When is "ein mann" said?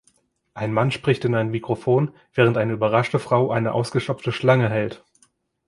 0.55-0.89